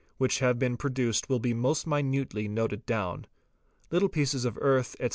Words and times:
which 0.17 0.39
have 0.39 0.57
been 0.57 0.77
produced 0.77 1.29
will 1.29 1.37
be 1.37 1.53
most 1.53 1.85
minutely 1.85 2.47
noted 2.47 2.83
down. 2.87 3.27
Little 3.91 4.09
pieces 4.09 4.45
of 4.45 4.57
earth, 4.59 4.95
etc. 4.95 5.09